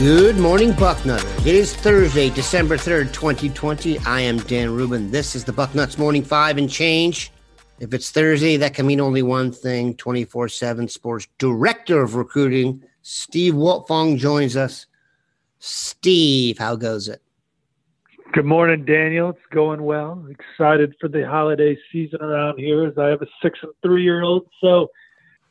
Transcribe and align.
Good 0.00 0.38
morning, 0.38 0.70
Bucknutters. 0.72 1.46
It 1.46 1.54
is 1.54 1.76
Thursday, 1.76 2.30
December 2.30 2.78
3rd, 2.78 3.12
2020. 3.12 3.98
I 3.98 4.22
am 4.22 4.38
Dan 4.38 4.74
Rubin. 4.74 5.10
This 5.10 5.36
is 5.36 5.44
the 5.44 5.52
Bucknuts 5.52 5.98
Morning 5.98 6.24
Five 6.24 6.56
and 6.56 6.70
Change. 6.70 7.30
If 7.80 7.92
it's 7.92 8.10
Thursday, 8.10 8.56
that 8.56 8.72
can 8.72 8.86
mean 8.86 8.98
only 8.98 9.20
one 9.20 9.52
thing 9.52 9.94
24 9.96 10.48
7 10.48 10.88
Sports 10.88 11.28
Director 11.36 12.00
of 12.00 12.14
Recruiting, 12.14 12.82
Steve 13.02 13.52
Wiltfong, 13.52 14.16
joins 14.16 14.56
us. 14.56 14.86
Steve, 15.58 16.56
how 16.56 16.76
goes 16.76 17.06
it? 17.06 17.20
Good 18.32 18.46
morning, 18.46 18.86
Daniel. 18.86 19.28
It's 19.28 19.38
going 19.50 19.82
well. 19.82 20.26
Excited 20.30 20.94
for 20.98 21.08
the 21.08 21.26
holiday 21.28 21.76
season 21.92 22.22
around 22.22 22.58
here 22.58 22.86
as 22.86 22.96
I 22.96 23.08
have 23.08 23.20
a 23.20 23.26
six 23.42 23.58
and 23.60 23.72
three 23.82 24.02
year 24.02 24.22
old. 24.22 24.46
So, 24.62 24.88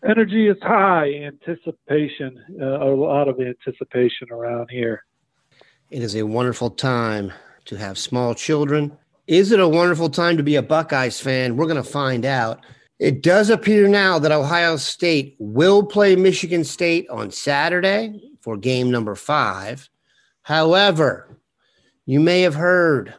energy 0.07 0.47
is 0.47 0.57
high, 0.61 1.11
anticipation, 1.13 2.43
uh, 2.61 2.83
a 2.83 2.91
lot 2.93 3.27
of 3.27 3.39
anticipation 3.39 4.31
around 4.31 4.69
here. 4.69 5.03
It 5.89 6.01
is 6.01 6.15
a 6.15 6.23
wonderful 6.23 6.69
time 6.69 7.33
to 7.65 7.75
have 7.75 7.97
small 7.97 8.35
children. 8.35 8.97
Is 9.27 9.51
it 9.51 9.59
a 9.59 9.67
wonderful 9.67 10.09
time 10.09 10.37
to 10.37 10.43
be 10.43 10.55
a 10.55 10.61
Buckeyes 10.61 11.19
fan? 11.19 11.55
We're 11.55 11.65
going 11.65 11.77
to 11.77 11.83
find 11.83 12.25
out. 12.25 12.65
It 12.99 13.23
does 13.23 13.49
appear 13.49 13.87
now 13.87 14.19
that 14.19 14.31
Ohio 14.31 14.75
State 14.75 15.35
will 15.39 15.83
play 15.83 16.15
Michigan 16.15 16.63
State 16.63 17.07
on 17.09 17.31
Saturday 17.31 18.31
for 18.41 18.57
game 18.57 18.91
number 18.91 19.15
five. 19.15 19.89
However, 20.41 21.37
you 22.05 22.19
may 22.19 22.41
have 22.41 22.55
heard 22.55 23.13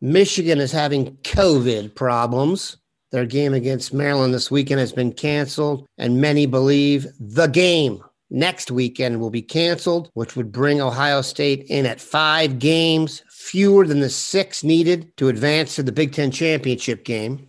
Michigan 0.00 0.58
is 0.58 0.72
having 0.72 1.16
COVID 1.18 1.94
problems. 1.94 2.76
Their 3.12 3.26
game 3.26 3.54
against 3.54 3.92
Maryland 3.92 4.32
this 4.32 4.50
weekend 4.50 4.78
has 4.80 4.92
been 4.92 5.12
canceled, 5.12 5.86
and 5.98 6.20
many 6.20 6.46
believe 6.46 7.06
the 7.18 7.48
game 7.48 8.02
next 8.30 8.70
weekend 8.70 9.20
will 9.20 9.30
be 9.30 9.42
canceled, 9.42 10.10
which 10.14 10.36
would 10.36 10.52
bring 10.52 10.80
Ohio 10.80 11.20
State 11.20 11.64
in 11.68 11.86
at 11.86 12.00
five 12.00 12.60
games, 12.60 13.24
fewer 13.28 13.84
than 13.84 13.98
the 13.98 14.10
six 14.10 14.62
needed 14.62 15.16
to 15.16 15.28
advance 15.28 15.74
to 15.74 15.82
the 15.82 15.90
Big 15.90 16.12
Ten 16.12 16.30
championship 16.30 17.04
game. 17.04 17.48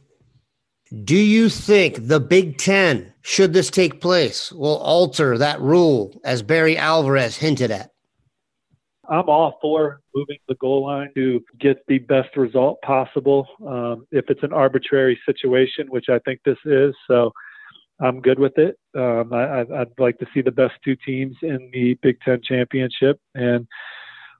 Do 1.03 1.15
you 1.15 1.47
think 1.47 2.07
the 2.07 2.19
Big 2.19 2.57
Ten, 2.57 3.13
should 3.21 3.53
this 3.53 3.69
take 3.69 4.01
place, 4.01 4.51
will 4.51 4.77
alter 4.77 5.37
that 5.37 5.61
rule, 5.61 6.19
as 6.23 6.41
Barry 6.41 6.75
Alvarez 6.75 7.37
hinted 7.37 7.69
at? 7.69 7.91
I'm 9.09 9.29
all 9.29 9.57
for 9.61 10.01
moving 10.15 10.37
the 10.47 10.55
goal 10.55 10.85
line 10.85 11.09
to 11.15 11.43
get 11.59 11.77
the 11.87 11.99
best 11.99 12.37
result 12.37 12.81
possible. 12.81 13.47
Um, 13.65 14.05
if 14.11 14.25
it's 14.29 14.43
an 14.43 14.53
arbitrary 14.53 15.19
situation, 15.25 15.87
which 15.89 16.05
I 16.09 16.19
think 16.19 16.39
this 16.45 16.57
is, 16.65 16.93
so 17.07 17.31
I'm 17.99 18.21
good 18.21 18.39
with 18.39 18.57
it. 18.57 18.77
Um, 18.95 19.33
I, 19.33 19.63
would 19.63 19.93
like 19.99 20.17
to 20.19 20.27
see 20.33 20.41
the 20.41 20.51
best 20.51 20.73
two 20.83 20.95
teams 21.05 21.35
in 21.41 21.69
the 21.73 21.97
Big 22.01 22.19
Ten 22.21 22.41
championship, 22.43 23.19
and 23.35 23.67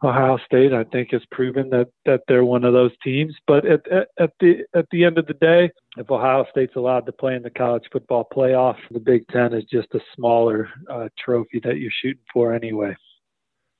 Ohio 0.03 0.40
State, 0.46 0.74
I 0.74 0.84
think, 0.86 1.12
has 1.12 1.22
proven 1.31 1.69
that 1.69 1.90
that 2.06 2.22
they're 2.28 2.46
one 2.46 2.63
of 2.63 2.74
those 2.74 2.91
teams. 3.03 3.36
But 3.46 3.66
at, 3.66 3.88
at, 3.91 4.07
at 4.19 4.31
the 4.40 4.63
at 4.75 4.86
the 4.91 5.03
end 5.06 5.19
of 5.19 5.28
the 5.28 5.36
day, 5.36 5.69
if 5.97 6.09
Ohio 6.09 6.46
State's 6.50 6.75
allowed 6.75 7.06
to 7.06 7.12
play 7.12 7.36
in 7.36 7.44
the 7.44 7.52
college 7.52 7.84
football 7.91 8.28
playoff, 8.36 8.78
the 8.90 9.00
Big 9.00 9.28
Ten 9.28 9.53
is 9.53 9.63
just 9.66 9.94
a 9.94 10.00
smaller 10.16 10.69
uh, 10.90 11.09
trophy 11.24 11.62
that 11.63 11.78
you're 11.78 11.91
shooting 12.02 12.24
for 12.34 12.53
anyway. 12.53 12.96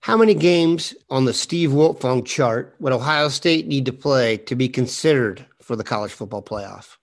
How 0.02 0.18
many 0.18 0.34
games 0.34 0.96
on 1.12 1.26
the 1.26 1.34
Steve 1.34 1.70
Wiltfong 1.70 2.26
chart 2.26 2.76
would 2.80 2.92
Ohio 2.92 3.28
State 3.28 3.68
need 3.68 3.86
to 3.86 3.94
play 3.94 4.38
to 4.38 4.56
be 4.56 4.68
considered 4.68 5.46
for 5.62 5.76
the 5.76 5.84
college 5.84 6.12
football 6.12 6.42
playoff? 6.42 6.98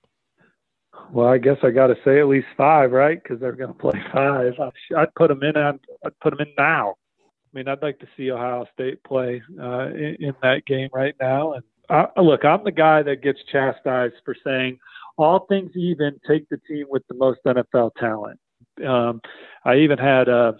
Well, 1.12 1.28
I 1.28 1.38
guess 1.38 1.58
I 1.62 1.70
got 1.70 1.86
to 1.86 1.96
say 2.04 2.18
at 2.18 2.26
least 2.26 2.48
five, 2.56 2.90
right? 2.90 3.22
Because 3.22 3.38
they're 3.38 3.52
going 3.52 3.72
to 3.72 3.78
play 3.78 4.02
five. 4.12 4.52
I'd 4.96 5.14
put 5.14 5.28
them 5.28 5.44
in. 5.44 5.56
I'd, 5.56 5.78
put 6.20 6.30
them 6.30 6.40
in 6.40 6.52
now. 6.58 6.96
I 7.20 7.50
mean, 7.52 7.68
I'd 7.68 7.82
like 7.82 8.00
to 8.00 8.08
see 8.16 8.32
Ohio 8.32 8.66
State 8.74 9.02
play 9.04 9.42
uh, 9.62 9.90
in, 9.90 10.16
in, 10.18 10.34
that 10.42 10.66
game 10.66 10.88
right 10.92 11.14
now. 11.20 11.52
And 11.52 11.62
I, 11.88 12.20
look, 12.20 12.44
I'm 12.44 12.64
the 12.64 12.72
guy 12.72 13.04
that 13.04 13.22
gets 13.22 13.38
chastised 13.52 14.16
for 14.24 14.34
saying 14.44 14.76
all 15.16 15.46
things 15.48 15.70
even, 15.76 16.18
take 16.26 16.48
the 16.48 16.58
team 16.68 16.86
with 16.90 17.04
the 17.08 17.14
most 17.14 17.38
NFL 17.46 17.92
talent. 17.94 18.40
Um, 18.84 19.20
I 19.64 19.76
even 19.76 19.98
had 19.98 20.28
uh, 20.28 20.52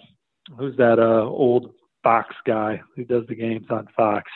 who's 0.57 0.77
that 0.77 1.01
uh, 1.01 1.29
old 1.29 1.75
Fox 2.03 2.35
guy 2.47 2.81
who 2.97 3.05
does 3.05 3.25
the 3.29 3.35
games 3.35 3.67
on 3.71 3.87
Fox 3.97 4.31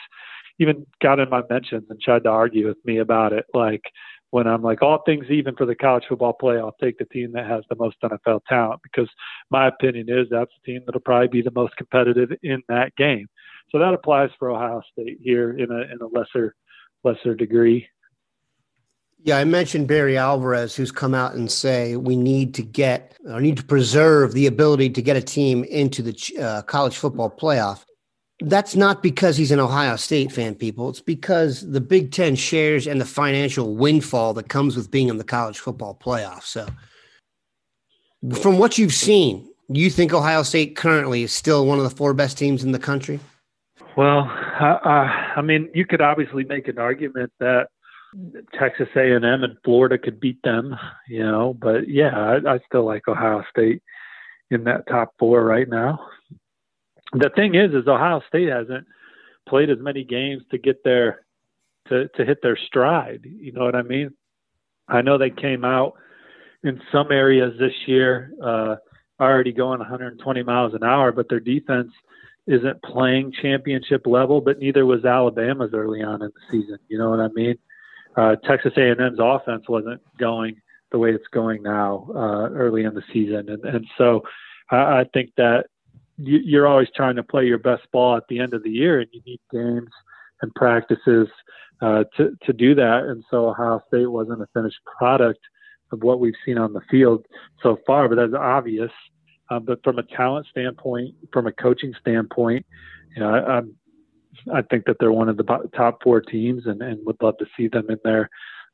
even 0.59 0.85
got 1.01 1.19
in 1.19 1.29
my 1.29 1.41
mentions 1.49 1.85
and 1.89 1.99
tried 1.99 2.23
to 2.23 2.29
argue 2.29 2.67
with 2.67 2.77
me 2.85 2.99
about 2.99 3.33
it. 3.33 3.45
Like 3.53 3.81
when 4.29 4.47
I'm 4.47 4.61
like, 4.61 4.81
all 4.81 5.01
things 5.05 5.25
even 5.29 5.55
for 5.55 5.65
the 5.65 5.75
college 5.75 6.05
football 6.07 6.35
playoff, 6.41 6.73
take 6.81 6.97
the 6.97 7.05
team 7.05 7.31
that 7.33 7.47
has 7.47 7.63
the 7.69 7.75
most 7.75 7.97
NFL 8.03 8.41
talent 8.47 8.81
because 8.83 9.09
my 9.49 9.67
opinion 9.67 10.07
is 10.09 10.27
that's 10.29 10.51
the 10.63 10.73
team 10.73 10.81
that'll 10.85 11.01
probably 11.01 11.27
be 11.27 11.41
the 11.41 11.51
most 11.51 11.75
competitive 11.75 12.31
in 12.41 12.61
that 12.67 12.95
game. 12.95 13.27
So 13.71 13.79
that 13.79 13.93
applies 13.93 14.29
for 14.37 14.49
Ohio 14.51 14.81
State 14.91 15.17
here 15.21 15.57
in 15.57 15.71
a 15.71 15.81
in 15.81 15.99
a 16.01 16.07
lesser 16.07 16.55
lesser 17.03 17.35
degree. 17.35 17.87
Yeah, 19.25 19.37
I 19.37 19.45
mentioned 19.45 19.87
Barry 19.87 20.17
Alvarez, 20.17 20.75
who's 20.75 20.91
come 20.91 21.13
out 21.13 21.33
and 21.33 21.49
say 21.49 21.95
we 21.95 22.17
need 22.17 22.53
to 22.55 22.61
get 22.61 23.17
or 23.25 23.39
need 23.39 23.55
to 23.55 23.63
preserve 23.63 24.33
the 24.33 24.47
ability 24.47 24.89
to 24.89 25.01
get 25.01 25.15
a 25.15 25.21
team 25.21 25.63
into 25.65 26.01
the 26.01 26.37
uh, 26.41 26.61
college 26.63 26.97
football 26.97 27.29
playoff. 27.29 27.83
That's 28.41 28.75
not 28.75 29.01
because 29.01 29.37
he's 29.37 29.51
an 29.51 29.61
Ohio 29.61 29.95
State 29.95 30.33
fan, 30.33 30.55
people. 30.55 30.89
It's 30.89 30.99
because 30.99 31.61
the 31.71 31.79
Big 31.79 32.11
Ten 32.11 32.35
shares 32.35 32.85
and 32.85 32.99
the 32.99 33.05
financial 33.05 33.75
windfall 33.75 34.33
that 34.33 34.49
comes 34.49 34.75
with 34.75 34.91
being 34.91 35.07
in 35.07 35.17
the 35.17 35.23
college 35.23 35.57
football 35.57 35.97
playoff. 35.97 36.43
So, 36.43 36.67
from 38.41 38.57
what 38.57 38.77
you've 38.77 38.93
seen, 38.93 39.49
you 39.69 39.89
think 39.89 40.13
Ohio 40.13 40.43
State 40.43 40.75
currently 40.75 41.23
is 41.23 41.31
still 41.31 41.65
one 41.65 41.77
of 41.77 41.85
the 41.85 41.95
four 41.95 42.13
best 42.13 42.37
teams 42.37 42.63
in 42.63 42.73
the 42.73 42.79
country? 42.79 43.21
Well, 43.95 44.23
I, 44.23 45.33
I 45.37 45.41
mean, 45.41 45.69
you 45.73 45.85
could 45.85 46.01
obviously 46.01 46.43
make 46.43 46.67
an 46.67 46.79
argument 46.79 47.31
that 47.39 47.67
Texas 48.57 48.87
A&M 48.95 49.23
and 49.23 49.57
Florida 49.63 49.97
could 49.97 50.19
beat 50.19 50.41
them, 50.43 50.75
you 51.07 51.23
know. 51.23 51.53
But 51.53 51.87
yeah, 51.87 52.17
I, 52.17 52.55
I 52.55 52.59
still 52.67 52.85
like 52.85 53.07
Ohio 53.07 53.43
State 53.49 53.81
in 54.49 54.63
that 54.65 54.87
top 54.87 55.13
four 55.17 55.43
right 55.43 55.67
now. 55.67 55.99
The 57.13 57.31
thing 57.35 57.55
is, 57.55 57.73
is 57.73 57.87
Ohio 57.87 58.21
State 58.27 58.49
hasn't 58.49 58.87
played 59.47 59.69
as 59.69 59.79
many 59.79 60.03
games 60.03 60.43
to 60.51 60.57
get 60.57 60.83
their 60.83 61.25
to 61.89 62.07
to 62.09 62.25
hit 62.25 62.41
their 62.41 62.57
stride. 62.57 63.25
You 63.25 63.51
know 63.51 63.65
what 63.65 63.75
I 63.75 63.81
mean? 63.81 64.13
I 64.87 65.01
know 65.01 65.17
they 65.17 65.29
came 65.29 65.65
out 65.65 65.93
in 66.63 66.81
some 66.91 67.11
areas 67.11 67.53
this 67.59 67.73
year 67.87 68.31
uh, 68.43 68.75
already 69.19 69.51
going 69.51 69.79
120 69.79 70.43
miles 70.43 70.73
an 70.73 70.83
hour, 70.83 71.11
but 71.11 71.29
their 71.29 71.39
defense 71.39 71.91
isn't 72.47 72.81
playing 72.83 73.33
championship 73.41 74.05
level. 74.05 74.41
But 74.41 74.59
neither 74.59 74.85
was 74.85 75.05
Alabama's 75.05 75.73
early 75.73 76.01
on 76.01 76.21
in 76.21 76.29
the 76.29 76.51
season. 76.51 76.79
You 76.87 76.97
know 76.97 77.09
what 77.09 77.19
I 77.19 77.29
mean? 77.29 77.57
Uh, 78.15 78.35
Texas 78.47 78.73
A&M's 78.77 79.19
offense 79.19 79.63
wasn't 79.67 80.01
going 80.17 80.55
the 80.91 80.99
way 80.99 81.11
it's 81.11 81.27
going 81.33 81.63
now 81.63 82.07
uh, 82.13 82.49
early 82.49 82.83
in 82.83 82.93
the 82.93 83.03
season, 83.11 83.49
and 83.49 83.63
and 83.65 83.85
so 83.97 84.21
I, 84.71 84.75
I 84.75 85.05
think 85.13 85.31
that 85.37 85.65
you, 86.17 86.39
you're 86.43 86.67
always 86.67 86.89
trying 86.95 87.15
to 87.15 87.23
play 87.23 87.45
your 87.45 87.57
best 87.57 87.83
ball 87.91 88.15
at 88.15 88.23
the 88.29 88.39
end 88.39 88.53
of 88.53 88.63
the 88.63 88.69
year, 88.69 88.99
and 88.99 89.09
you 89.11 89.21
need 89.25 89.39
games 89.51 89.89
and 90.41 90.53
practices 90.55 91.27
uh, 91.81 92.03
to 92.17 92.37
to 92.43 92.53
do 92.53 92.75
that. 92.75 93.05
And 93.07 93.23
so 93.29 93.49
Ohio 93.49 93.81
State 93.87 94.11
wasn't 94.11 94.41
a 94.41 94.47
finished 94.53 94.79
product 94.97 95.39
of 95.91 96.03
what 96.03 96.19
we've 96.19 96.33
seen 96.45 96.57
on 96.57 96.73
the 96.73 96.81
field 96.89 97.25
so 97.61 97.77
far, 97.85 98.07
but 98.07 98.15
that's 98.15 98.33
obvious. 98.33 98.91
Uh, 99.49 99.59
but 99.59 99.83
from 99.83 99.99
a 99.99 100.03
talent 100.03 100.47
standpoint, 100.49 101.13
from 101.31 101.47
a 101.47 101.51
coaching 101.51 101.93
standpoint, 101.99 102.65
you 103.15 103.21
know, 103.21 103.29
I, 103.29 103.57
I'm 103.57 103.75
I 104.53 104.61
think 104.61 104.85
that 104.85 104.97
they're 104.99 105.11
one 105.11 105.29
of 105.29 105.37
the 105.37 105.69
top 105.75 106.03
four 106.03 106.21
teams, 106.21 106.65
and, 106.65 106.81
and 106.81 107.05
would 107.05 107.21
love 107.21 107.37
to 107.37 107.45
see 107.57 107.67
them 107.67 107.89
in 107.89 107.99
there 108.03 108.29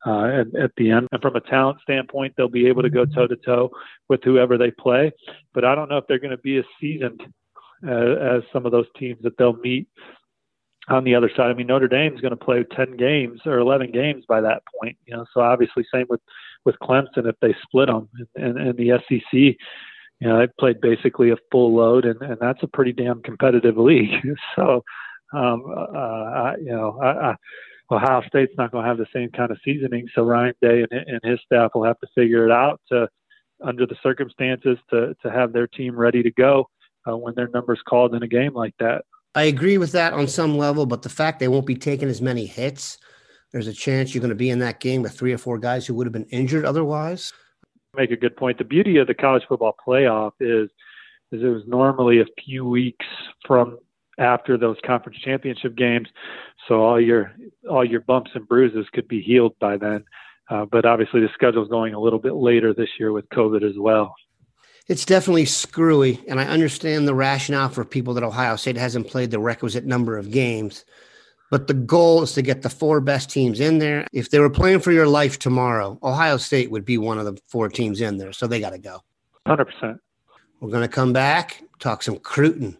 uh, 0.06 0.26
at, 0.26 0.56
at 0.56 0.72
the 0.78 0.92
end. 0.92 1.08
And 1.12 1.22
from 1.22 1.36
a 1.36 1.42
talent 1.42 1.80
standpoint, 1.82 2.34
they'll 2.38 2.48
be 2.48 2.68
able 2.68 2.82
to 2.84 2.90
go 2.90 3.06
toe 3.06 3.28
to 3.28 3.36
toe 3.36 3.70
with 4.08 4.24
whoever 4.24 4.58
they 4.58 4.72
play. 4.72 5.12
But 5.54 5.66
I 5.66 5.76
don't 5.76 5.90
know 5.90 5.98
if 5.98 6.06
they're 6.08 6.20
going 6.20 6.32
to 6.32 6.38
be 6.38 6.58
as 6.58 6.66
seasoned 6.80 7.22
uh, 7.88 7.92
as 7.92 8.44
some 8.52 8.66
of 8.66 8.72
those 8.72 8.88
teams 8.98 9.20
that 9.24 9.38
they'll 9.38 9.58
meet 9.58 9.88
on 10.90 11.04
the 11.04 11.16
other 11.16 11.30
side. 11.36 11.52
I 11.52 11.54
mean, 11.54 11.68
Notre 11.68 11.88
Dame's 11.88 12.22
going 12.22 12.32
to 12.32 12.38
play 12.38 12.66
10 12.76 12.98
games 12.98 13.42
or 13.46 13.60
11 13.60 13.92
games 13.92 14.26
by 14.28 14.42
that 14.42 14.64
point. 14.80 14.98
You 15.06 15.18
know, 15.18 15.26
so 15.34 15.42
obviously 15.42 15.86
same 15.94 16.06
with 16.10 16.22
with 16.66 16.76
Clemson 16.84 17.26
if 17.26 17.36
they 17.42 17.56
split 17.64 17.88
them, 17.88 18.10
and, 18.36 18.58
and 18.58 18.78
the 18.78 19.00
SEC. 19.08 19.56
You 20.20 20.28
know, 20.28 20.40
they 20.40 20.48
played 20.60 20.82
basically 20.82 21.30
a 21.30 21.38
full 21.52 21.74
load, 21.74 22.04
and, 22.04 22.22
and 22.22 22.38
that's 22.42 22.62
a 22.64 22.68
pretty 22.68 22.92
damn 22.92 23.22
competitive 23.22 23.78
league. 23.78 24.12
so, 24.56 24.84
um, 25.34 25.64
uh, 25.68 25.98
I, 25.98 26.56
you 26.58 26.72
know, 26.72 27.00
I, 27.02 27.32
I, 27.32 27.36
Ohio 27.92 28.22
State's 28.28 28.54
not 28.58 28.72
going 28.72 28.84
to 28.84 28.88
have 28.88 28.98
the 28.98 29.08
same 29.14 29.30
kind 29.32 29.52
of 29.52 29.58
seasoning. 29.64 30.08
So 30.14 30.24
Ryan 30.24 30.54
Day 30.62 30.86
and, 30.90 31.04
and 31.08 31.20
his 31.24 31.40
staff 31.46 31.72
will 31.74 31.86
have 31.86 32.00
to 32.00 32.08
figure 32.16 32.46
it 32.46 32.52
out 32.52 32.82
to, 32.90 33.08
under 33.64 33.86
the 33.86 33.96
circumstances, 34.02 34.78
to 34.90 35.16
to 35.22 35.32
have 35.32 35.54
their 35.54 35.68
team 35.68 35.96
ready 35.96 36.24
to 36.24 36.32
go 36.32 36.70
uh, 37.08 37.18
when 37.18 37.34
their 37.36 37.50
number's 37.50 37.82
called 37.88 38.16
in 38.16 38.24
a 38.24 38.28
game 38.28 38.54
like 38.54 38.74
that. 38.80 39.04
I 39.36 39.44
agree 39.44 39.78
with 39.78 39.92
that 39.92 40.14
on 40.14 40.28
some 40.28 40.58
level, 40.58 40.86
but 40.86 41.02
the 41.02 41.10
fact 41.10 41.40
they 41.40 41.48
won't 41.48 41.66
be 41.66 41.76
taking 41.76 42.10
as 42.10 42.22
many 42.22 42.46
hits, 42.46 42.98
there's 43.52 43.68
a 43.68 43.74
chance 43.74 44.14
you're 44.14 44.22
going 44.22 44.30
to 44.30 44.36
be 44.36 44.50
in 44.50 44.60
that 44.60 44.80
game 44.80 45.02
with 45.02 45.18
three 45.18 45.34
or 45.34 45.38
four 45.38 45.60
guys 45.60 45.86
who 45.86 45.94
would 45.96 46.08
have 46.08 46.14
been 46.14 46.26
injured 46.26 46.66
otherwise. 46.66 47.32
Make 47.96 48.12
a 48.12 48.18
good 48.18 48.36
point. 48.36 48.58
The 48.58 48.64
beauty 48.64 48.98
of 48.98 49.08
the 49.08 49.14
college 49.14 49.44
football 49.48 49.76
playoff 49.86 50.32
is, 50.40 50.70
is 51.32 51.44
it 51.44 51.48
was 51.48 51.64
normally 51.68 52.22
a 52.22 52.26
few 52.44 52.66
weeks 52.66 53.06
from 53.46 53.78
after 54.20 54.58
those 54.58 54.78
conference 54.86 55.18
championship 55.20 55.76
games, 55.76 56.08
so 56.68 56.82
all 56.82 57.02
your 57.02 57.34
all 57.70 57.84
your 57.84 58.02
bumps 58.02 58.32
and 58.36 58.48
bruises 58.48 58.86
could 58.94 59.08
be 59.08 59.22
healed 59.22 59.58
by 59.60 59.78
then. 59.78 60.04
Uh, 60.50 60.66
but 60.66 60.86
obviously, 60.86 61.22
the 61.22 61.30
schedule 61.34 61.64
is 61.64 61.70
going 61.70 61.94
a 61.94 62.00
little 62.00 62.20
bit 62.20 62.34
later 62.34 62.74
this 62.74 62.90
year 63.00 63.12
with 63.12 63.28
COVID 63.30 63.68
as 63.68 63.78
well 63.78 64.14
it's 64.90 65.06
definitely 65.06 65.46
screwy, 65.46 66.20
and 66.28 66.40
I 66.40 66.46
understand 66.46 67.08
the 67.08 67.14
rationale 67.14 67.70
for 67.70 67.86
people 67.86 68.16
that 68.16 68.24
Ohio 68.24 68.56
State 68.56 68.76
hasn't 68.76 69.08
played 69.08 69.30
the 69.30 69.40
requisite 69.40 69.86
number 69.86 70.18
of 70.18 70.32
games. 70.32 70.84
But 71.52 71.68
the 71.68 71.76
goal 71.76 72.24
is 72.24 72.34
to 72.34 72.42
get 72.42 72.64
the 72.64 72.70
four 72.70 73.00
best 73.00 73.30
teams 73.30 73.60
in 73.60 73.78
there. 73.78 74.08
If 74.14 74.32
they 74.32 74.40
were 74.40 74.50
playing 74.50 74.80
for 74.80 74.92
your 74.92 75.08
life 75.08 75.38
tomorrow, 75.38 76.00
Ohio 76.02 76.38
State 76.38 76.72
would 76.72 76.86
be 76.86 76.98
one 76.98 77.20
of 77.20 77.26
the 77.26 77.40
four 77.48 77.70
teams 77.70 78.02
in 78.02 78.18
there. 78.18 78.34
So 78.34 78.48
they 78.48 78.60
got 78.60 78.72
to 78.72 78.80
go. 78.80 79.04
100%. 79.48 80.00
We're 80.60 80.70
going 80.70 80.88
to 80.88 80.94
come 80.94 81.14
back, 81.14 81.64
talk 81.80 82.02
some 82.04 82.18
Cruton. 82.18 82.78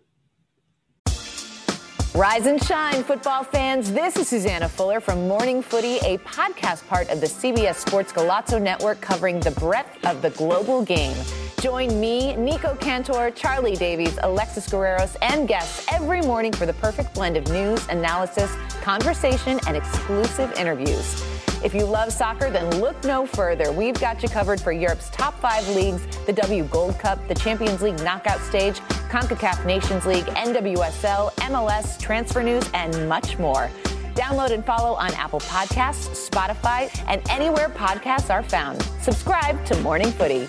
Rise 2.16 2.48
and 2.48 2.62
shine, 2.64 3.04
football 3.04 3.44
fans. 3.44 3.92
This 3.92 4.18
is 4.18 4.28
Susanna 4.28 4.68
Fuller 4.68 5.00
from 5.00 5.28
Morning 5.28 5.62
Footy, 5.62 5.98
a 5.98 6.18
podcast 6.18 6.86
part 6.88 7.08
of 7.10 7.22
the 7.22 7.28
CBS 7.28 7.76
Sports 7.76 8.12
Golazo 8.12 8.60
Network 8.60 9.00
covering 9.00 9.40
the 9.40 9.52
breadth 9.52 10.04
of 10.04 10.24
the 10.24 10.32
global 10.32 10.84
game. 10.84 11.16
Join 11.62 12.00
me, 12.00 12.36
Nico 12.36 12.76
Cantor, 12.78 13.30
Charlie 13.30 13.76
Davies, 13.76 14.18
Alexis 14.24 14.68
Guerreros, 14.68 15.18
and 15.22 15.48
guests 15.48 15.86
every 15.94 16.22
morning 16.22 16.52
for 16.52 16.66
the 16.66 16.74
perfect 16.74 17.14
blend 17.14 17.38
of 17.38 17.48
news, 17.50 17.88
analysis, 17.90 18.52
conversation, 18.82 19.60
and 19.68 19.78
exclusive 19.78 20.52
interviews. 20.54 21.24
If 21.64 21.76
you 21.76 21.86
love 21.86 22.12
soccer, 22.12 22.50
then 22.50 22.82
look 22.82 23.02
no 23.04 23.28
further. 23.28 23.72
We've 23.72 24.00
got 24.00 24.24
you 24.24 24.30
covered 24.30 24.60
for 24.60 24.72
Europe's 24.72 25.12
top 25.12 25.40
five 25.40 25.68
leagues 25.76 26.02
the 26.26 26.34
W 26.34 26.64
Gold 26.66 26.98
Cup, 26.98 27.26
the 27.28 27.36
Champions 27.36 27.84
League 27.84 28.00
knockout 28.02 28.40
stage, 28.42 28.82
CONCACAF 29.10 29.66
Nations 29.66 30.06
League, 30.06 30.26
NWSL, 30.26 31.34
MLS, 31.34 32.00
transfer 32.00 32.44
news, 32.44 32.70
and 32.74 33.10
much 33.10 33.40
more. 33.40 33.70
Download 34.14 34.52
and 34.52 34.64
follow 34.66 34.94
on 34.94 35.14
Apple 35.16 35.40
Podcasts, 35.40 36.30
Spotify, 36.30 36.90
and 37.08 37.22
anywhere 37.30 37.70
podcasts 37.70 38.30
are 38.30 38.44
found. 38.44 38.82
Subscribe 39.02 39.66
to 39.66 39.76
Morning 39.82 40.12
Footy. 40.12 40.48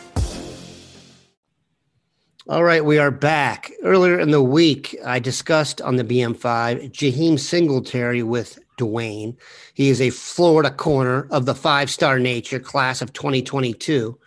All 2.49 2.65
right, 2.65 2.85
we 2.85 2.99
are 2.99 3.11
back. 3.11 3.71
Earlier 3.85 4.19
in 4.19 4.31
the 4.31 4.43
week, 4.43 4.97
I 5.05 5.21
discussed 5.21 5.81
on 5.81 5.97
the 5.97 6.05
BM5 6.05 6.91
Jaheim 6.91 7.39
Singletary 7.39 8.23
with 8.23 8.59
Dwayne. 8.77 9.37
He 9.73 9.89
is 9.89 10.01
a 10.01 10.11
Florida 10.11 10.71
corner 10.71 11.29
of 11.31 11.47
the 11.47 11.55
five 11.55 11.91
star 11.91 12.19
nature 12.19 12.59
class 12.59 13.03
of 13.03 13.13
2022. 13.13 14.19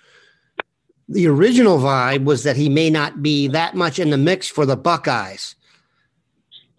The 1.09 1.27
original 1.27 1.79
vibe 1.79 2.23
was 2.23 2.43
that 2.43 2.55
he 2.55 2.69
may 2.69 2.89
not 2.89 3.21
be 3.21 3.47
that 3.49 3.75
much 3.75 3.99
in 3.99 4.09
the 4.09 4.17
mix 4.17 4.47
for 4.47 4.65
the 4.65 4.77
Buckeyes. 4.77 5.55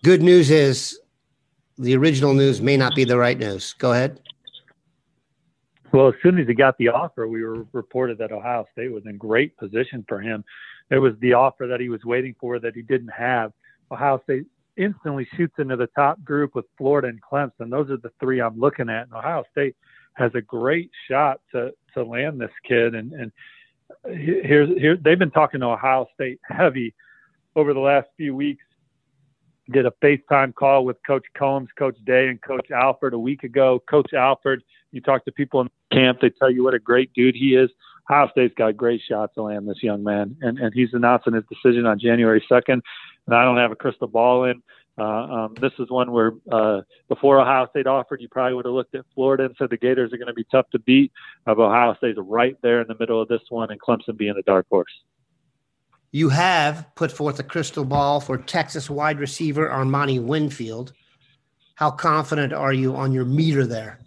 Good 0.03 0.23
news 0.23 0.51
is 0.51 0.99
the 1.79 1.97
original 1.97 2.35
news 2.35 2.61
may 2.61 2.77
not 2.77 2.95
be 2.95 3.05
the 3.05 3.19
right 3.19 3.39
news. 3.39 3.75
Go 3.75 3.93
ahead. 3.93 4.21
Well, 5.93 6.09
as 6.09 6.15
soon 6.23 6.39
as 6.39 6.49
he 6.49 6.55
got 6.55 6.77
the 6.79 6.89
offer, 6.89 7.29
we 7.29 7.45
were 7.45 7.67
reported 7.73 8.19
that 8.19 8.33
Ohio 8.33 8.67
State 8.73 8.93
was 8.93 9.05
in 9.07 9.17
great 9.17 9.57
position 9.57 10.05
for 10.09 10.21
him 10.21 10.45
it 10.91 10.99
was 10.99 11.15
the 11.21 11.33
offer 11.33 11.67
that 11.67 11.81
he 11.81 11.89
was 11.89 12.05
waiting 12.05 12.35
for 12.39 12.59
that 12.59 12.75
he 12.75 12.83
didn't 12.83 13.09
have. 13.09 13.53
Ohio 13.91 14.21
State 14.25 14.45
instantly 14.77 15.27
shoots 15.37 15.55
into 15.59 15.77
the 15.77 15.87
top 15.89 16.23
group 16.25 16.55
with 16.55 16.67
Florida 16.77 17.09
and 17.09 17.21
Clemson. 17.23 17.71
Those 17.71 17.91
are 17.91 17.97
the 17.97 18.13
three 18.21 18.41
I'm 18.41 18.59
looking 18.59 18.89
at. 18.89 19.05
And 19.05 19.15
Ohio 19.15 19.45
State 19.51 19.77
has 20.15 20.33
a 20.35 20.41
great 20.41 20.91
shot 21.09 21.41
to 21.53 21.73
to 21.95 22.05
land 22.05 22.41
this 22.41 22.51
kid. 22.67 22.95
And 22.95 23.13
and 23.13 23.33
here's 24.07 24.69
here 24.79 24.97
they've 24.97 25.19
been 25.19 25.31
talking 25.31 25.61
to 25.61 25.67
Ohio 25.67 26.07
State 26.15 26.41
heavy 26.45 26.95
over 27.57 27.75
the 27.75 27.81
last 27.81 28.09
few 28.17 28.35
weeks. 28.35 28.65
Did 29.71 29.87
a 29.87 29.93
FaceTime 30.03 30.55
call 30.55 30.85
with 30.85 30.99
Coach 31.07 31.25
Coombs, 31.39 31.71
Coach 31.79 31.97
Day, 32.05 32.29
and 32.29 32.41
Coach 32.43 32.71
Alford 32.71 33.15
a 33.15 33.19
week 33.19 33.45
ago. 33.45 33.83
Coach 33.89 34.13
Alford, 34.13 34.63
you 34.93 35.01
talk 35.01 35.25
to 35.25 35.33
people 35.33 35.63
in 35.63 35.71
camp, 35.91 36.19
they 36.21 36.31
tell 36.31 36.51
you 36.51 36.63
what 36.63 36.75
a 36.75 36.79
great 36.79 37.13
dude 37.15 37.35
he 37.35 37.55
is. 37.55 37.71
Ohio 38.11 38.29
State's 38.31 38.55
got 38.55 38.77
great 38.77 39.01
shots 39.09 39.35
to 39.35 39.43
land 39.43 39.67
this 39.67 39.83
young 39.83 40.03
man, 40.03 40.37
and 40.43 40.59
and 40.59 40.75
he's 40.75 40.93
announcing 40.93 41.33
his 41.33 41.45
decision 41.49 41.87
on 41.87 41.99
January 41.99 42.45
second. 42.49 42.83
And 43.27 43.35
I 43.35 43.45
don't 43.45 43.57
have 43.57 43.73
a 43.73 43.77
crystal 43.77 44.09
ball 44.09 44.45
in. 44.45 44.63
Uh, 44.97 45.03
um, 45.03 45.55
this 45.61 45.73
is 45.79 45.91
one 45.91 46.13
where 46.13 46.33
uh, 46.53 46.81
before 47.09 47.41
Ohio 47.41 47.67
State 47.71 47.87
offered, 47.87 48.21
you 48.21 48.29
probably 48.29 48.55
would 48.55 48.65
have 48.65 48.75
looked 48.75 48.95
at 48.95 49.05
Florida 49.15 49.45
and 49.45 49.55
said 49.59 49.71
the 49.71 49.77
Gators 49.77 50.13
are 50.13 50.17
going 50.17 50.29
to 50.29 50.35
be 50.35 50.47
tough 50.53 50.71
to 50.71 50.79
beat. 50.79 51.11
Uh, 51.47 51.55
but 51.55 51.63
Ohio 51.63 51.95
State's 51.97 52.19
right 52.23 52.57
there 52.63 52.81
in 52.81 52.87
the 52.87 52.97
middle 52.99 53.21
of 53.21 53.29
this 53.29 53.43
one, 53.49 53.71
and 53.71 53.81
Clemson 53.81 54.17
being 54.17 54.35
a 54.39 54.43
dark 54.43 54.67
horse. 54.71 54.93
You 56.13 56.29
have 56.29 56.87
put 56.95 57.11
forth 57.11 57.41
a 57.41 57.43
crystal 57.43 57.85
ball 57.85 58.21
for 58.21 58.39
Texas 58.39 58.89
wide 58.89 59.19
receiver 59.19 59.69
Armani 59.69 60.23
Winfield. 60.23 60.93
How 61.75 61.91
confident 61.91 62.53
are 62.53 62.73
you 62.73 62.95
on 62.95 63.11
your 63.11 63.25
meter 63.25 63.67
there? 63.67 63.99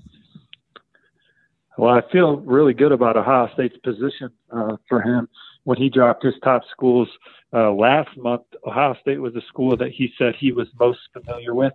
Well, 1.78 1.94
I 1.94 2.02
feel 2.12 2.38
really 2.38 2.74
good 2.74 2.94
about 2.94 3.18
Ohio 3.18 3.50
State's 3.54 3.76
position 3.84 4.30
uh, 4.52 4.78
for 4.88 5.02
him. 5.02 5.28
When 5.66 5.78
he 5.78 5.90
dropped 5.90 6.24
his 6.24 6.36
top 6.46 6.62
schools 6.72 7.10
uh, 7.54 7.72
last 7.72 8.16
month, 8.18 8.44
Ohio 8.66 8.96
State 9.02 9.20
was 9.20 9.36
a 9.36 9.42
school 9.48 9.78
that 9.78 9.92
he 9.92 10.12
said 10.18 10.36
he 10.36 10.52
was 10.52 10.68
most 10.80 11.00
familiar 11.14 11.56
with, 11.56 11.74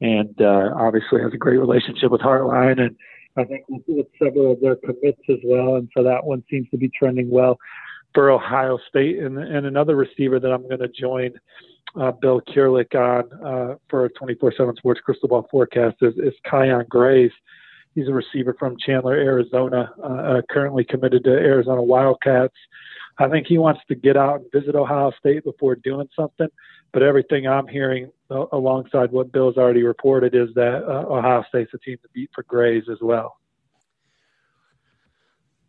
and 0.00 0.34
uh, 0.40 0.70
obviously 0.76 1.20
has 1.20 1.32
a 1.34 1.38
great 1.38 1.58
relationship 1.58 2.10
with 2.10 2.20
Hartline, 2.20 2.80
and 2.80 2.96
I 3.36 3.44
think 3.44 3.64
with 3.68 4.06
several 4.22 4.52
of 4.52 4.60
their 4.60 4.76
commits 4.76 5.22
as 5.28 5.38
well. 5.44 5.76
And 5.76 5.88
so 5.96 6.02
that 6.04 6.24
one 6.24 6.44
seems 6.50 6.68
to 6.70 6.76
be 6.76 6.90
trending 6.96 7.30
well 7.30 7.58
for 8.14 8.30
Ohio 8.30 8.78
State. 8.88 9.18
And, 9.18 9.38
and 9.38 9.66
another 9.66 9.96
receiver 9.96 10.40
that 10.40 10.52
I'm 10.52 10.62
going 10.62 10.80
to 10.80 10.88
join 10.88 11.32
uh, 12.00 12.12
Bill 12.12 12.40
Kurelic 12.40 12.94
on 12.94 13.32
uh, 13.44 13.76
for 13.88 14.04
a 14.04 14.10
24/7 14.10 14.76
Sports 14.76 15.00
Crystal 15.00 15.28
Ball 15.28 15.46
forecast 15.50 15.96
is, 16.02 16.14
is 16.18 16.34
Kyion 16.46 16.88
Grayes. 16.88 17.32
He's 17.94 18.08
a 18.08 18.12
receiver 18.12 18.54
from 18.58 18.76
Chandler, 18.78 19.14
Arizona, 19.14 19.92
uh, 20.02 20.06
uh, 20.06 20.42
currently 20.48 20.84
committed 20.84 21.24
to 21.24 21.30
Arizona 21.30 21.82
Wildcats. 21.82 22.54
I 23.20 23.28
think 23.28 23.46
he 23.46 23.58
wants 23.58 23.82
to 23.88 23.94
get 23.94 24.16
out 24.16 24.40
and 24.40 24.50
visit 24.50 24.74
Ohio 24.74 25.12
State 25.18 25.44
before 25.44 25.74
doing 25.76 26.08
something. 26.16 26.48
But 26.92 27.02
everything 27.02 27.46
I'm 27.46 27.68
hearing 27.68 28.10
uh, 28.30 28.46
alongside 28.50 29.12
what 29.12 29.30
Bill's 29.30 29.58
already 29.58 29.82
reported 29.82 30.34
is 30.34 30.48
that 30.54 30.82
uh, 30.84 31.04
Ohio 31.06 31.44
State's 31.48 31.72
a 31.74 31.78
team 31.78 31.98
to 32.02 32.08
beat 32.14 32.30
for 32.34 32.42
Grayes 32.44 32.84
as 32.90 32.98
well. 33.00 33.36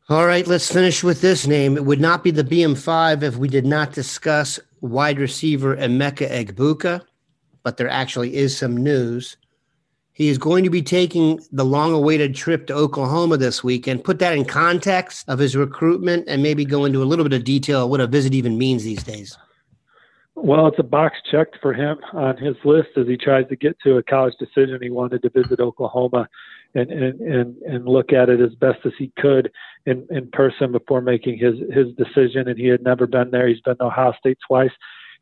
All 0.09 0.25
right, 0.25 0.47
let's 0.47 0.71
finish 0.71 1.03
with 1.03 1.21
this 1.21 1.45
name. 1.45 1.77
It 1.77 1.85
would 1.85 2.01
not 2.01 2.23
be 2.23 2.31
the 2.31 2.43
BM5 2.43 3.21
if 3.21 3.35
we 3.35 3.47
did 3.47 3.65
not 3.65 3.91
discuss 3.91 4.59
wide 4.79 5.19
receiver 5.19 5.75
Emeka 5.75 6.29
Egbuka, 6.29 7.01
but 7.63 7.77
there 7.77 7.89
actually 7.89 8.35
is 8.35 8.57
some 8.57 8.75
news. 8.75 9.37
He 10.21 10.29
is 10.29 10.37
going 10.37 10.63
to 10.65 10.69
be 10.69 10.83
taking 10.83 11.39
the 11.51 11.65
long 11.65 11.93
awaited 11.93 12.35
trip 12.35 12.67
to 12.67 12.75
Oklahoma 12.75 13.37
this 13.37 13.63
weekend. 13.63 14.03
Put 14.03 14.19
that 14.19 14.37
in 14.37 14.45
context 14.45 15.27
of 15.27 15.39
his 15.39 15.55
recruitment 15.55 16.25
and 16.27 16.43
maybe 16.43 16.63
go 16.63 16.85
into 16.85 17.01
a 17.01 17.05
little 17.05 17.25
bit 17.25 17.33
of 17.33 17.43
detail 17.43 17.89
what 17.89 18.01
a 18.01 18.05
visit 18.05 18.35
even 18.35 18.55
means 18.55 18.83
these 18.83 19.01
days. 19.01 19.35
Well, 20.35 20.67
it's 20.67 20.77
a 20.77 20.83
box 20.83 21.17
checked 21.31 21.57
for 21.59 21.73
him 21.73 21.97
on 22.13 22.37
his 22.37 22.55
list 22.63 22.89
as 22.97 23.07
he 23.07 23.17
tries 23.17 23.47
to 23.47 23.55
get 23.55 23.79
to 23.79 23.97
a 23.97 24.03
college 24.03 24.35
decision. 24.37 24.77
He 24.79 24.91
wanted 24.91 25.23
to 25.23 25.31
visit 25.31 25.59
Oklahoma 25.59 26.29
and, 26.75 26.91
and, 26.91 27.19
and, 27.19 27.57
and 27.63 27.85
look 27.87 28.13
at 28.13 28.29
it 28.29 28.39
as 28.39 28.53
best 28.53 28.85
as 28.85 28.93
he 28.99 29.11
could 29.17 29.51
in, 29.87 30.05
in 30.11 30.29
person 30.29 30.71
before 30.71 31.01
making 31.01 31.39
his, 31.39 31.55
his 31.73 31.95
decision. 31.95 32.47
And 32.47 32.59
he 32.59 32.67
had 32.67 32.83
never 32.83 33.07
been 33.07 33.31
there. 33.31 33.47
He's 33.47 33.61
been 33.61 33.77
to 33.77 33.85
Ohio 33.85 34.13
State 34.19 34.37
twice 34.47 34.69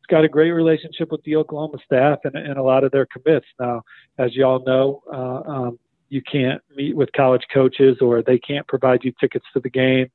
got 0.09 0.25
a 0.25 0.29
great 0.29 0.51
relationship 0.51 1.11
with 1.11 1.23
the 1.23 1.35
Oklahoma 1.35 1.77
staff 1.85 2.19
and, 2.23 2.35
and 2.35 2.57
a 2.57 2.63
lot 2.63 2.83
of 2.83 2.91
their 2.91 3.05
commits. 3.05 3.45
Now, 3.59 3.83
as 4.17 4.35
y'all 4.35 4.63
know, 4.65 5.03
uh, 5.11 5.49
um, 5.49 5.79
you 6.09 6.21
can't 6.21 6.61
meet 6.75 6.95
with 6.95 7.11
college 7.13 7.43
coaches 7.53 7.97
or 8.01 8.21
they 8.21 8.39
can't 8.39 8.67
provide 8.67 9.03
you 9.03 9.13
tickets 9.19 9.45
to 9.53 9.59
the 9.59 9.69
game 9.69 10.07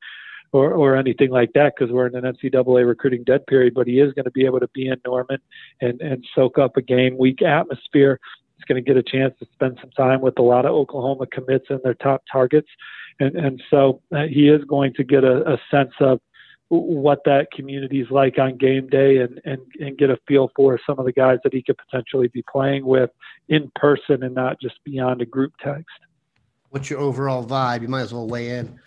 or, 0.53 0.73
or 0.73 0.97
anything 0.97 1.31
like 1.31 1.53
that 1.55 1.75
because 1.77 1.93
we're 1.93 2.07
in 2.07 2.17
an 2.17 2.25
NCAA 2.35 2.87
recruiting 2.87 3.25
dead 3.25 3.47
period. 3.47 3.75
But 3.75 3.87
he 3.87 4.01
is 4.01 4.13
going 4.13 4.25
to 4.25 4.31
be 4.31 4.45
able 4.45 4.61
to 4.61 4.69
be 4.69 4.89
in 4.89 5.01
Norman 5.05 5.39
and, 5.81 6.01
and 6.01 6.25
soak 6.35 6.59
up 6.59 6.77
a 6.77 6.83
game 6.83 7.17
week 7.17 7.43
atmosphere. 7.43 8.21
He's 8.57 8.65
going 8.65 8.83
to 8.83 8.89
get 8.89 8.97
a 8.97 9.03
chance 9.03 9.35
to 9.41 9.47
spend 9.53 9.79
some 9.81 9.91
time 9.91 10.21
with 10.21 10.39
a 10.39 10.43
lot 10.43 10.65
of 10.65 10.73
Oklahoma 10.73 11.27
commits 11.27 11.67
and 11.71 11.81
their 11.83 11.95
top 11.95 12.23
targets. 12.31 12.69
And, 13.21 13.37
and 13.37 13.63
so 13.71 14.01
uh, 14.15 14.25
he 14.25 14.49
is 14.49 14.65
going 14.65 14.95
to 14.95 15.05
get 15.05 15.25
a, 15.25 15.55
a 15.55 15.59
sense 15.71 15.93
of 16.01 16.21
what 16.69 17.21
that 17.25 17.49
community 17.53 18.01
is 18.01 18.11
like 18.11 18.39
on 18.39 18.57
game 18.57 18.89
day 18.89 19.19
and, 19.19 19.41
and, 19.45 19.61
and 19.79 19.99
get 19.99 20.11
a 20.11 20.19
feel 20.27 20.51
for 20.57 20.81
some 20.87 20.99
of 20.99 21.05
the 21.05 21.13
guys 21.13 21.39
that 21.45 21.53
he 21.53 21.63
could 21.63 21.77
potentially 21.77 22.29
be 22.29 22.43
playing 22.51 22.85
with 22.85 23.11
in 23.49 23.71
person 23.75 24.23
and 24.23 24.35
not 24.35 24.61
just 24.61 24.75
beyond 24.85 25.21
a 25.21 25.27
group 25.27 25.53
text. 25.63 25.87
What's 26.71 26.91
your 26.91 27.01
overall 27.01 27.45
vibe? 27.45 27.83
You 27.83 27.89
might 27.89 28.01
as 28.01 28.13
well 28.13 28.27
weigh 28.27 28.51
in. 28.51 28.81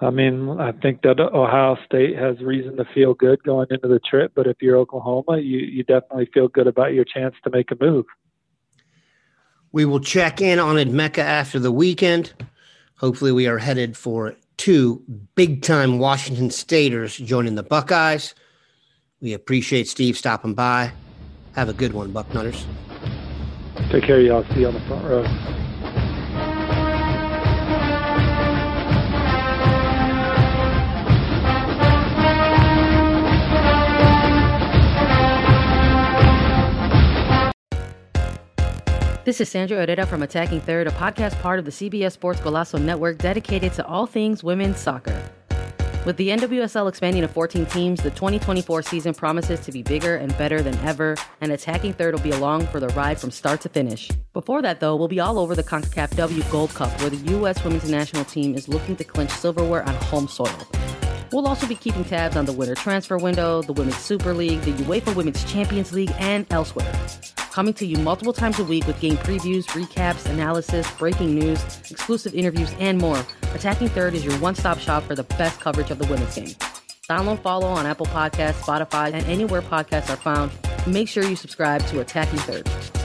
I 0.00 0.10
mean, 0.10 0.50
I 0.60 0.72
think 0.72 1.02
that 1.02 1.20
Ohio 1.20 1.78
State 1.86 2.18
has 2.18 2.38
reason 2.40 2.76
to 2.76 2.84
feel 2.94 3.14
good 3.14 3.42
going 3.44 3.68
into 3.70 3.88
the 3.88 4.00
trip, 4.00 4.32
but 4.34 4.46
if 4.46 4.56
you're 4.60 4.76
Oklahoma, 4.76 5.38
you, 5.38 5.58
you 5.58 5.84
definitely 5.84 6.28
feel 6.34 6.48
good 6.48 6.66
about 6.66 6.92
your 6.92 7.04
chance 7.04 7.34
to 7.44 7.50
make 7.50 7.70
a 7.70 7.76
move. 7.80 8.04
We 9.72 9.84
will 9.84 10.00
check 10.00 10.40
in 10.40 10.58
on 10.58 10.76
Emeka 10.76 11.18
after 11.18 11.58
the 11.58 11.72
weekend. 11.72 12.34
Hopefully, 12.98 13.32
we 13.32 13.46
are 13.46 13.58
headed 13.58 13.96
for 13.96 14.36
two 14.56 15.02
big 15.34 15.62
time 15.62 15.98
Washington 15.98 16.50
Staters 16.50 17.16
joining 17.16 17.54
the 17.54 17.62
Buckeyes. 17.62 18.34
We 19.20 19.32
appreciate 19.32 19.88
Steve 19.88 20.16
stopping 20.16 20.54
by. 20.54 20.92
Have 21.54 21.68
a 21.68 21.72
good 21.72 21.92
one, 21.92 22.12
Bucknutters. 22.12 22.64
Take 23.90 24.04
care, 24.04 24.20
y'all. 24.20 24.44
See 24.54 24.60
you 24.60 24.68
on 24.68 24.74
the 24.74 24.80
front 24.80 25.04
row. 25.04 25.65
This 39.26 39.40
is 39.40 39.48
Sandra 39.48 39.78
Herrera 39.78 40.06
from 40.06 40.22
Attacking 40.22 40.60
Third, 40.60 40.86
a 40.86 40.92
podcast 40.92 41.36
part 41.42 41.58
of 41.58 41.64
the 41.64 41.72
CBS 41.72 42.12
Sports 42.12 42.38
Golazo 42.38 42.80
Network 42.80 43.18
dedicated 43.18 43.72
to 43.72 43.84
all 43.84 44.06
things 44.06 44.44
women's 44.44 44.78
soccer. 44.78 45.20
With 46.04 46.16
the 46.16 46.28
NWSL 46.28 46.88
expanding 46.88 47.22
to 47.22 47.28
14 47.28 47.66
teams, 47.66 48.00
the 48.00 48.10
2024 48.10 48.82
season 48.82 49.14
promises 49.14 49.58
to 49.62 49.72
be 49.72 49.82
bigger 49.82 50.14
and 50.14 50.30
better 50.38 50.62
than 50.62 50.76
ever, 50.86 51.16
and 51.40 51.50
Attacking 51.50 51.94
Third 51.94 52.14
will 52.14 52.22
be 52.22 52.30
along 52.30 52.68
for 52.68 52.78
the 52.78 52.86
ride 52.90 53.18
from 53.20 53.32
start 53.32 53.60
to 53.62 53.68
finish. 53.68 54.08
Before 54.32 54.62
that, 54.62 54.78
though, 54.78 54.94
we'll 54.94 55.08
be 55.08 55.18
all 55.18 55.40
over 55.40 55.56
the 55.56 55.64
CONCACAF 55.64 56.14
W 56.14 56.42
Gold 56.44 56.70
Cup, 56.70 57.00
where 57.00 57.10
the 57.10 57.32
U.S. 57.32 57.64
women's 57.64 57.90
national 57.90 58.26
team 58.26 58.54
is 58.54 58.68
looking 58.68 58.94
to 58.94 59.02
clinch 59.02 59.32
silverware 59.32 59.82
on 59.82 59.94
home 60.04 60.28
soil. 60.28 60.56
We'll 61.32 61.48
also 61.48 61.66
be 61.66 61.74
keeping 61.74 62.04
tabs 62.04 62.36
on 62.36 62.44
the 62.44 62.52
winter 62.52 62.76
transfer 62.76 63.18
window, 63.18 63.60
the 63.62 63.72
Women's 63.72 63.98
Super 63.98 64.32
League, 64.32 64.60
the 64.60 64.70
UEFA 64.84 65.16
Women's 65.16 65.42
Champions 65.52 65.92
League, 65.92 66.12
and 66.20 66.46
elsewhere. 66.52 66.94
Coming 67.56 67.72
to 67.72 67.86
you 67.86 67.96
multiple 67.96 68.34
times 68.34 68.58
a 68.58 68.64
week 68.64 68.86
with 68.86 69.00
game 69.00 69.16
previews, 69.16 69.64
recaps, 69.68 70.26
analysis, 70.26 70.90
breaking 70.98 71.34
news, 71.34 71.64
exclusive 71.90 72.34
interviews, 72.34 72.70
and 72.78 72.98
more. 72.98 73.24
Attacking 73.54 73.88
Third 73.88 74.12
is 74.12 74.26
your 74.26 74.38
one 74.40 74.54
stop 74.54 74.78
shop 74.78 75.04
for 75.04 75.14
the 75.14 75.22
best 75.22 75.58
coverage 75.58 75.90
of 75.90 75.98
the 75.98 76.04
women's 76.04 76.34
game. 76.34 76.54
Download, 77.08 77.40
follow 77.40 77.68
on 77.68 77.86
Apple 77.86 78.04
Podcasts, 78.04 78.60
Spotify, 78.60 79.10
and 79.10 79.24
anywhere 79.24 79.62
podcasts 79.62 80.10
are 80.10 80.18
found. 80.18 80.52
Make 80.86 81.08
sure 81.08 81.24
you 81.24 81.34
subscribe 81.34 81.80
to 81.86 82.00
Attacking 82.00 82.40
Third. 82.40 82.95